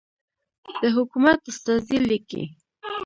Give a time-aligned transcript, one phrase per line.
[0.81, 2.43] د حکومت استازی لیکي.